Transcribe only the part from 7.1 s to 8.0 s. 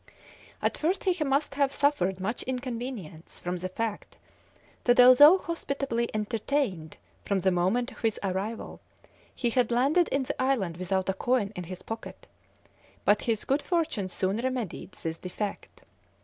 from the moment of